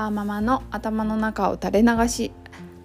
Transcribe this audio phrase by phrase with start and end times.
[0.00, 2.32] ワーママの頭の中を垂れ流し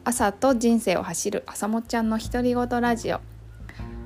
[0.03, 3.21] 朝と人生を走る朝もっちゃんの独り言ラジオ。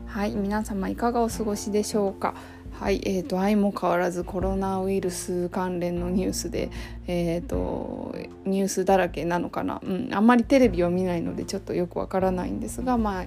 [0.05, 2.35] はい皆様いかがお過ごしでしょうか？
[2.79, 6.69] はいえーと、相も変わらずコロナウイルス関連のニュースで、
[7.07, 13.25] えーと、ニュースだらけなのかな、うん、あんまりテレビを見ないのでちょっとよくわからないんですがまあ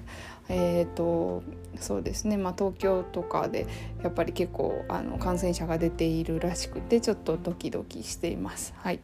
[0.48, 1.42] えーと
[1.80, 3.66] そうですね、まあ、東京とかで
[4.02, 8.72] やっぱり結構あの感染者が出ているらしくてちょっとドキドキしています。
[8.76, 9.00] はい、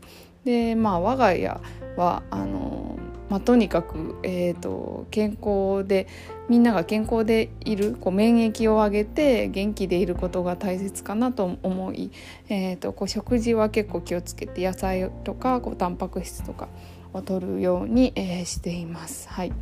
[0.48, 1.60] でまあ我が家
[1.98, 2.98] はあの、
[3.28, 6.06] まあ、とにかく、えーと、健康で
[6.48, 12.10] みんなが健康でいるこう免疫を上げて元気でいることが大切かなと思い、
[12.48, 16.68] えーと、こう食事は結構気をつけて野菜とかこうタンパク質とか
[17.12, 19.28] を取るように、えー、しています。
[19.28, 19.52] はい、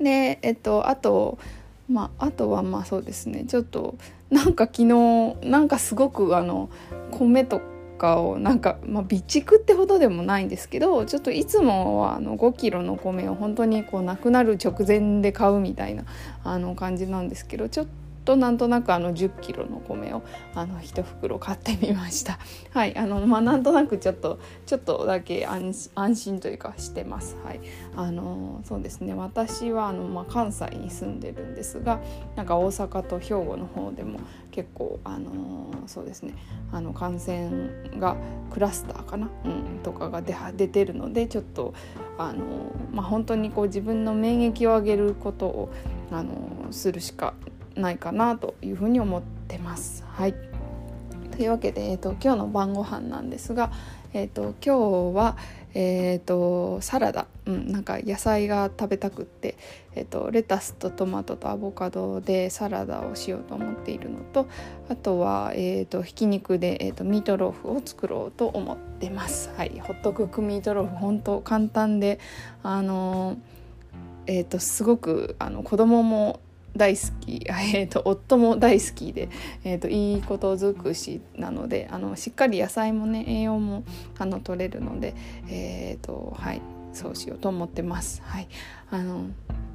[0.00, 1.38] で、えっ、と、あと
[1.86, 3.96] まあ、あとはまあそうですねちょっと
[4.28, 6.68] なんか昨日なんかすごくあの
[7.10, 16.04] 米とかかをなんか、まあ、備蓄ってほどでもないんですけどちょっといつもはあの5キロの米を本当にこうなくなる直前で買うみたいな
[16.44, 20.22] あの感じなんですけどちょっととなんとなくあの10キロの米を
[20.54, 22.38] あの1袋買ってみました。
[22.78, 27.38] はいあのまあ、なんとなくちょっとちょっとだけ安心というかしてます。
[27.42, 27.60] はい
[27.96, 32.00] あのそうですね私はあの、まあ、関西に住んでるんですが
[32.36, 34.20] なんか大阪と兵庫の方でも
[34.50, 35.30] 結構あの
[35.86, 36.34] そうですね
[36.70, 37.48] あの感染
[37.98, 38.16] が
[38.50, 41.72] クラスターかな、うん、とかが出出てるのでちょっと
[42.18, 42.44] あの、
[42.92, 45.70] まあ、本当にこう自分の免疫を上げることを
[46.10, 46.32] あの
[46.70, 47.32] するしか
[47.78, 50.04] ないかなというふうに思ってます。
[50.06, 50.34] はい
[51.38, 53.70] というわけで、えーと、今日の晩ご飯なんですが、
[54.12, 55.36] えーと、今日は、
[55.72, 59.56] えーと、サラダ、うん、なんか野菜が食べたくって、
[59.94, 64.48] えー、とレタスとトマトとアボカドでサラダをしようと思っているのと
[64.88, 69.50] あとは、えー、とひき肉で、えー、とミートローフを作ろうと思ってます。
[69.56, 72.18] はい、ホットクックミートローフ本当簡単で
[72.64, 73.36] あの
[74.26, 76.40] えー、とすごくあの子供も
[76.78, 77.44] 大好き、
[77.74, 79.28] えーと、夫も大好きで、
[79.64, 83.82] えーと、いいこと尽くしなのであのしっかり野菜もね栄養も
[84.18, 85.14] あの取れるので、
[85.50, 86.62] えーとはい、
[86.94, 88.22] そうしようと思ってます。
[88.24, 88.48] はい、
[88.90, 89.26] あの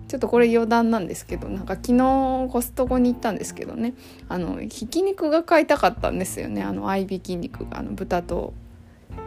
[0.07, 3.93] ちょっとこれ余談なんですけどなんか昨日コストコに行ったんですけどね
[4.29, 8.53] あのひき肉が買いたかったんですよねあの合いびき肉があの豚と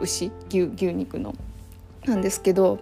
[0.01, 1.35] 牛牛牛肉の。
[2.07, 2.79] なんですけど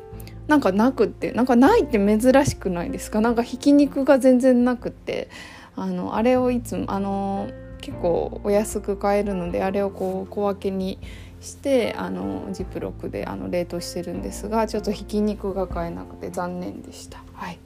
[0.47, 3.21] なんかなくってなんかないって珍しくないですか？
[3.21, 5.28] なんかひき肉が全然なくって
[5.75, 7.49] あのあれをいつもあの
[7.81, 10.99] 結構お安く買えるのであれをこう小分けに
[11.41, 17.22] してあのジップロックであの冷凍してるんですがちょっとひき肉が買えなくて残念でした。
[17.34, 17.59] はい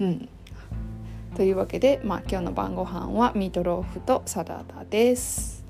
[0.00, 0.28] うん、
[1.36, 5.61] というわけで、まあ、今日の晩ご飯はミートローフとサラダです。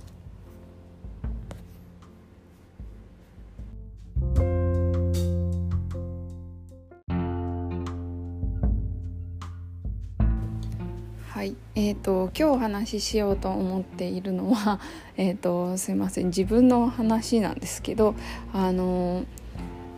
[11.42, 14.78] はい、えーと、今日お話ししようと思っているのは、
[15.19, 16.26] えーと、すいません。
[16.26, 18.14] 自分の話なんですけど
[18.53, 19.25] あの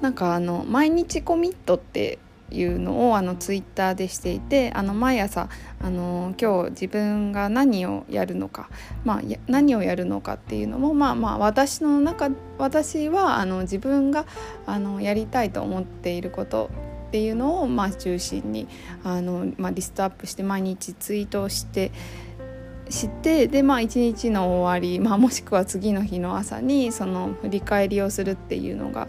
[0.00, 2.18] なんかあの毎日コミットって
[2.50, 5.50] いうのをあのツイッターでしていてあの毎朝
[5.82, 8.70] あの今日自分が何をやるのか、
[9.04, 14.24] まあ、何をやるのかっていうのもまあまあ私の中私はあの自分が
[14.64, 16.70] あのやりたいと思っていること
[17.14, 18.66] っていうのを、まあ、中心に
[19.04, 21.92] あの、まあ、リストアップして毎日ツイートして
[22.90, 29.06] してでまあ一日の終わり、まあ、もしくは次の日の朝にその振り返りをするっていうのが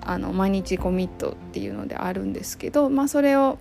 [0.00, 3.58] あの毎日コミットっていうのであるんですけど、まあ、それを、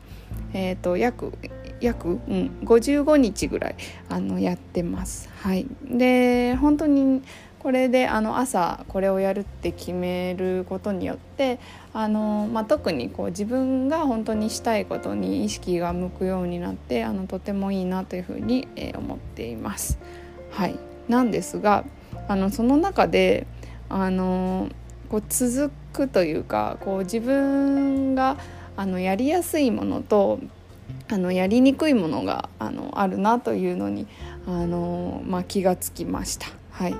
[0.53, 1.33] えーと、約
[1.81, 3.75] 約、うん、55日ぐらい
[4.07, 5.29] あのやってます。
[5.41, 7.23] はい、で本当に
[7.59, 11.59] これであの朝これをやるって決めることによって
[11.93, 19.99] あの、まあ、特にこう自分が本当にしたいことに意識が向くようになってあのとてもいいなというふうに、え、思っています。
[20.51, 21.83] はい、なんですが
[22.27, 23.45] あのその中で
[23.89, 24.69] あの
[25.09, 28.37] こう続くというかこう自分が
[28.77, 30.39] あのやりやすいものと
[31.09, 34.07] あのやりにくいものがあのあるなというのに
[34.47, 36.47] あの、まあ、気がつきました。
[36.71, 36.95] はい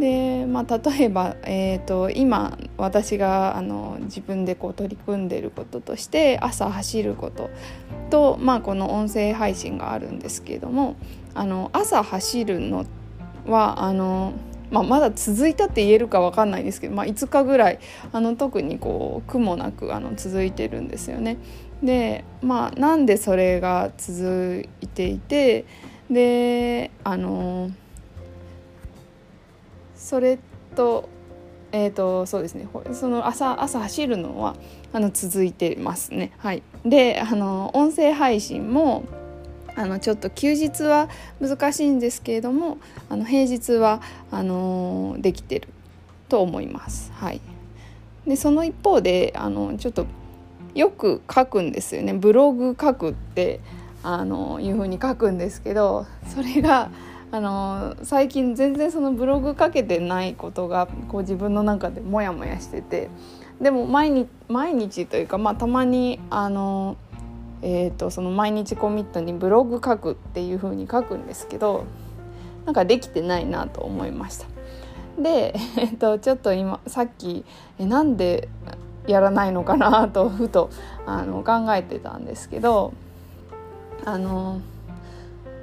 [0.00, 7.50] でまあ、例えば、えーと、今私があの自分でこう取り組んでることとして朝走ること
[8.08, 10.96] と、まあ、この音声配信があるんですけども
[11.34, 12.86] あの朝走るの
[13.46, 14.32] はあの、
[14.70, 17.78] まあ、まだ続いたって言えるか分かんないですけど、まあ、5日ぐらい
[18.10, 21.36] あの特にこう苦もなくあの続いてるんですよね。
[21.82, 25.64] でまあなんでそれが続いていて
[26.10, 27.70] であの
[30.00, 30.38] それ
[30.74, 31.08] と
[31.72, 34.56] えーと、そうですねその朝朝走るのは
[34.92, 36.32] あの続いてますね。
[36.38, 39.04] はい、であの音声配信も
[39.76, 41.08] あのちょっと休日は
[41.40, 44.02] 難しいんですけれどもあの平日は
[44.32, 45.68] あのできてる
[46.28, 47.12] と思います。
[47.14, 47.40] はい、
[48.26, 50.06] でその一方であのちょっと
[50.74, 53.60] よく書くんですよねブログ書くって
[54.02, 56.90] あのいうふうに書くんですけどそれが
[57.32, 63.08] あの最近全然そのブログ書けてないことがこう自分の中でモヤモヤしてて
[63.60, 66.96] でも毎日毎日というか、まあ、たまにあの、
[67.62, 71.84] えーと、その毎日コミットにブログ書くっていうふうに書くんですけど
[72.64, 74.46] なんかできてないなと思いました。
[75.20, 77.44] で、えーと、ちょっと今さっき
[77.78, 78.48] えなんで
[79.06, 80.70] やらないのかなとふと
[81.06, 82.92] あの考えてたんですけど
[84.04, 84.60] あの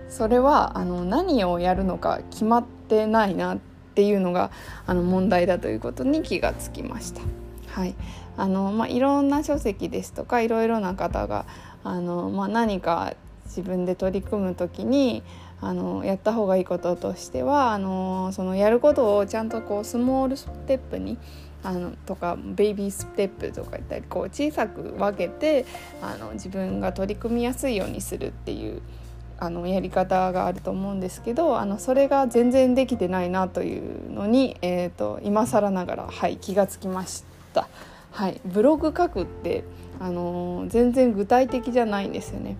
[0.09, 3.57] それはあの何をやるのか決まってないなっ
[3.95, 4.51] ていうのが
[4.85, 7.21] あの問題だということに気がつきました。
[7.67, 7.95] はい
[8.37, 11.45] あのまあ、いろんな書籍ですとかいろいろな方が
[11.83, 13.15] あの、まあ、何か
[13.45, 15.23] 自分で取り組む時に
[15.59, 21.17] あのやった方がいいこととしてはあのそのやることをちゃんとこうスモールステップに
[21.63, 25.65] あのとかベイビーステップとか言ったりこう小さく分けて
[26.01, 28.81] あの自分が取り組みやすいようにするっていう
[29.39, 37.23] あのやり方があると思うんですけどあのそれが全然できてないなというのに、えーと、今更ながら、はい、気がつきまし
[37.53, 37.67] た。
[38.11, 39.63] はい、ブログ書くって
[39.99, 42.57] あの全然具体的じゃないんですよね。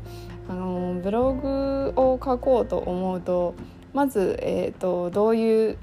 [0.49, 3.53] あのブログを書こうと思うと
[3.93, 5.77] まず、えーと、どういう、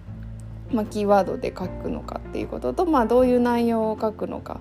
[0.70, 4.60] ま、キーワードで書くのかっていうことと、まあ、どういう内容を書くのか、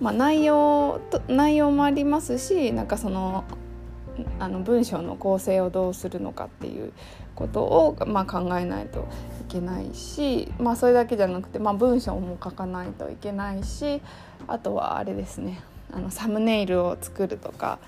[0.00, 3.44] まあ、内容と内容もありますしなんかその
[4.38, 6.92] あの文章の構成をどうするのかっていう
[7.34, 9.04] ことを、まあ、考えないとい
[9.48, 14.00] けないし、まあ、それだけじゃなくて、まあ、文章も書かないといけないし
[14.46, 15.60] あとはあれですね
[15.92, 17.78] あのサムネイルを作るとか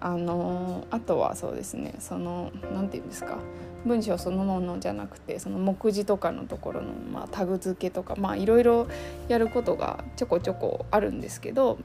[0.00, 3.38] あのあとはそうですねその何て言うんですか
[3.84, 8.88] 文章そのものじゃなくてその目次とかのところの、まあ、タグ付けとかいろいろ
[9.28, 11.78] やることがちょこちょこあるんですけど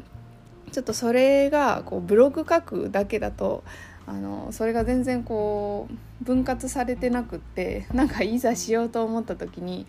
[0.74, 3.64] ちょっとそれがこうブログ書くだけだと
[4.06, 5.88] あのそれが全然こ
[6.22, 9.86] う分割されてなくってなんかいざしようと思った時に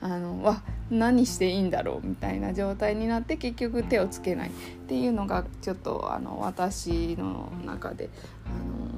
[0.00, 4.52] あのわ何していいんだろうみたいな状態になって結局手をつけないっ
[4.86, 8.08] ていうのがちょっとあの私の中で
[8.46, 8.88] あの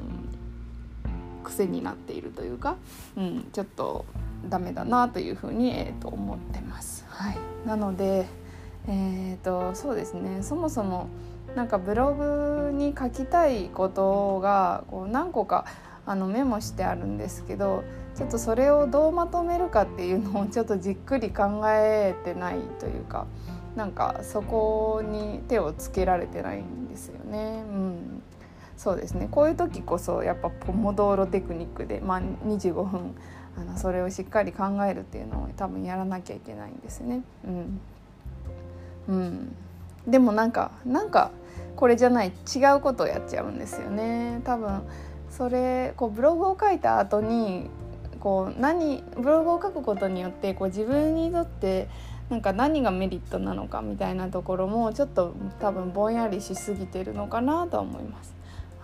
[1.42, 2.76] 癖になっているというか、
[3.16, 4.04] うん、ちょっと
[4.48, 7.04] ダメだなというふうに、えー、と思ってます。
[7.08, 8.26] はい、なので、
[8.88, 11.08] えーとそうですねそもそも
[11.54, 15.64] なんかブログに書きたいことがこう何個か
[16.06, 17.82] あのメモしてあるんですけど
[18.14, 23.26] ちょっとそれをどうまとめるかっていうのをちょっとじっくり考えてないというか
[23.76, 27.62] なんかそこに手をつけられてないんですよね。
[27.68, 28.22] うん、
[28.76, 33.14] そうですねこういう時こそやっぱポモドーロテクニックで、まあ、25分
[33.56, 37.22] あのそれをしっかり考えるっていうのを多分やらなきゃいけないんですね。
[37.44, 37.80] うん
[39.08, 39.54] うん、
[40.06, 41.30] でもなんかなんか
[41.76, 44.40] これじゃない違うことをやっちゃうんですよね。
[44.44, 44.82] 多分
[45.30, 47.70] それこうブログを書いた後に
[48.20, 51.88] こう何ブログを書くことによってこう自分にとって
[52.28, 58.34] なんか何がメリットなのかみたいなところもちょっと多分ぼんやりしすぎてるのかなとは思います。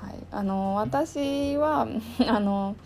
[0.01, 1.87] はい、あの私は
[2.27, 2.77] あの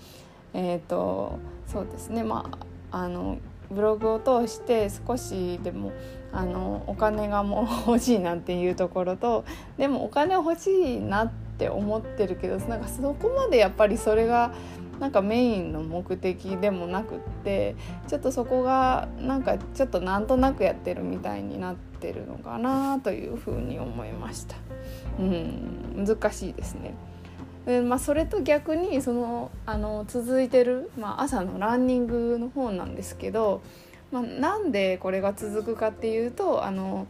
[0.53, 2.25] えっ、ー、とそうですね。
[2.25, 2.51] ま
[2.91, 3.39] ああの
[3.71, 5.93] ブログを通して少しでも
[6.33, 9.45] あのお金がもう欲しいなっていうところと
[9.79, 14.55] でもお金欲しいなって思ってるけどなんかそこまでやっぱりそれが
[15.01, 17.75] なんかメインの目的でもなくって
[18.07, 24.57] ちょっとそこがなんかちょっとなんとなくやってるみたいになってるのかなというふうに思いました。
[25.19, 26.95] うん難しいですね。
[27.67, 33.63] でまあ、それと逆にそのあの続いてる、まあ、朝のランニングの方なんですけど、
[34.13, 37.07] まあ、なんでこれが続くかっていうとあの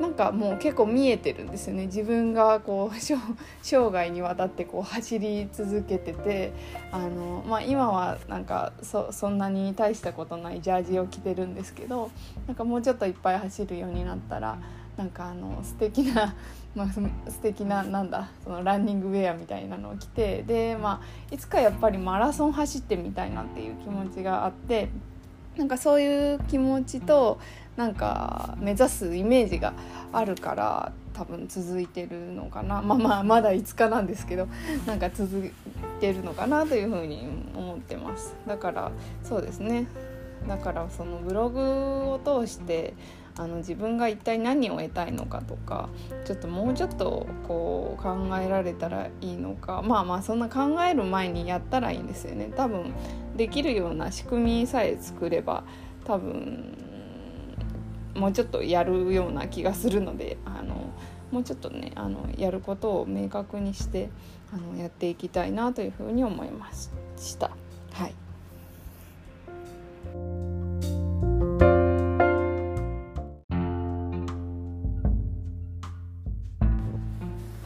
[0.00, 1.86] なんかもう結構見えてるんですよね。
[1.86, 2.96] 自分がこう
[3.62, 6.52] 生涯にわたってこう走り続けてて
[6.92, 12.10] あの、まあ、今はなんかそそんなに大したことないジャージを着てるんですけど
[12.46, 14.58] なんかもうちょっといっぱい走るようになったら
[14.96, 16.34] なんかあの素敵な
[16.74, 24.88] まあ、素敵な なんだそのランニングウェアみたいなのを着てで、まあ、いつかやっぱりマラソン走ってみたいなっていう気持ちがあって
[25.58, 27.40] なんかそういう気持ちと
[27.76, 29.74] なんか目指すイメージが
[30.12, 32.80] あるから多分続いてるのかな。
[32.82, 34.48] まあまあまだ5日なんですけど
[34.86, 35.50] なんか続い
[36.00, 38.36] てるのかなというふうに思ってます。
[38.46, 38.92] だから
[39.24, 39.86] そうですね。
[40.46, 42.94] だからそのブログを通して
[43.38, 45.88] あの自分が一体何を得たいのかとか
[46.24, 49.80] ちょっともうちょっとこう考えられたらいいのか。
[49.82, 52.52] まあまあそんな考える前にやったらいいんですよね。
[52.56, 52.92] 多分
[53.36, 55.62] できるような仕組みさえ作れば
[56.04, 56.76] 多分
[58.16, 60.74] もうちょっとやるような気がするのであの
[61.30, 64.10] もうちょっとねあのやることを明確にして
[64.52, 66.88] あのやっていきたいなというふうに思いまし
[67.36, 67.50] た。
[67.92, 68.14] はい。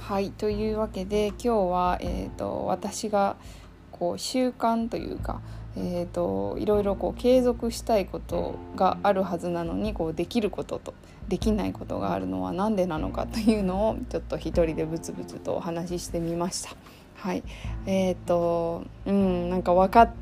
[0.02, 3.36] はいというわけで今日は、えーと、私が
[3.92, 5.40] こう習慣というか、
[5.76, 10.92] えーと、いろいろこう継続したいことがあるはずなのにこうできることと
[11.28, 16.70] できないことがあるのは何でなのかというのをちょっと一人でブツブツとお話ししてみました。
[17.14, 17.44] はい
[17.86, 20.12] えーとうんなんか分かっ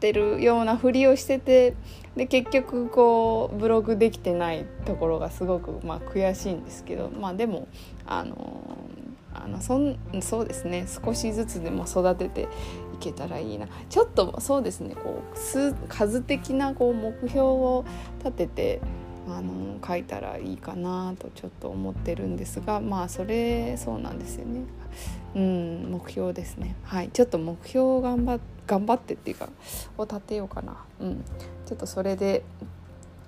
[0.00, 1.74] てるようなふりをしてて
[2.16, 7.68] で結局こうブログできてないところがすごくまあ悔しいんですけどまあでも
[8.04, 8.87] あの
[9.44, 10.86] あのそんそうですね。
[10.86, 12.46] 少しずつでも育ててい
[13.00, 13.66] けたらいいな。
[13.88, 14.94] ちょっとそうですね。
[14.94, 17.84] こう数数的なこう目標を
[18.18, 18.80] 立てて
[19.28, 24.62] あの書いたらいいかなとちょっと思ってるんですがまあそれそうなんですよね。
[25.34, 26.74] うん目標ですね。
[26.82, 27.10] はい。
[27.10, 29.48] ちょっと目標を頑張頑張ってっていうか
[29.96, 30.76] を立てようかな。
[31.00, 31.24] うん。
[31.66, 32.42] ちょっとそれで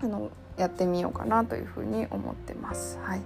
[0.02, 2.98] あのやってみようかなというふうに思ってます。
[3.02, 3.20] はい。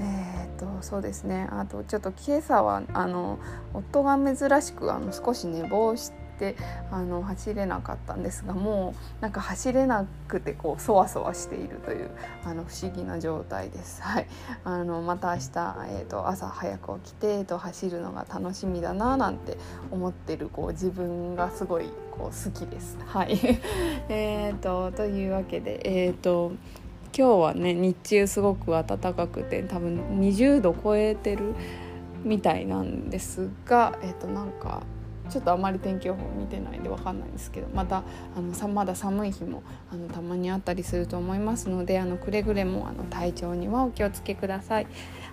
[0.00, 3.38] えーと、そうですねあとちょっと今朝はあの
[3.74, 6.56] 夫が珍しくあの少し寝坊して
[6.90, 12.10] あの走れなかったんですがもうなんか走れなくてこうそわそわしているという
[12.44, 14.02] あの不思議な状態です。
[14.02, 14.26] はい、
[14.64, 19.58] あのまた明日、えーと、朝早く起きて、えーと、走るのが楽しみだななんて
[19.90, 22.96] 思ってるこう自分がすごいこう好きです。
[23.04, 23.38] はい
[24.08, 26.52] えとというわけで、えーと
[27.20, 31.54] 今日はね日中すごく暖かくて多分20度超えてる
[32.24, 34.84] みたいなんですが、えー、となんか
[35.28, 39.62] ちょっとあまり天気予報見てないんで分かんないんですけどまたあのさまだ寒い日も
[39.92, 44.86] あのたまにあったりすると思いますのであのくれぐれもあの体調にはお気をつけください。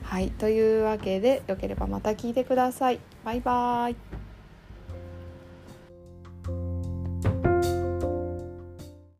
[0.03, 2.99] はいというわけでよければまた聞いてください。
[3.23, 4.26] バイバーイ